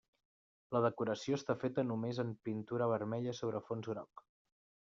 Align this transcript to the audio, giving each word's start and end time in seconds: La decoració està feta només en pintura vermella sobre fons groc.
La 0.75 0.79
decoració 0.85 1.37
està 1.41 1.55
feta 1.65 1.85
només 1.89 2.23
en 2.25 2.33
pintura 2.49 2.91
vermella 2.97 3.37
sobre 3.43 3.63
fons 3.69 3.93
groc. 3.93 4.29